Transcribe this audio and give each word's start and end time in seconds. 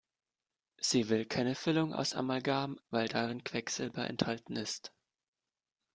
Sie 0.79 1.09
will 1.09 1.25
keine 1.25 1.53
Füllung 1.53 1.93
aus 1.93 2.15
Amalgam, 2.15 2.79
weil 2.89 3.07
darin 3.07 3.43
Quecksilber 3.43 4.09
enthalten 4.09 4.55
ist. 4.55 4.91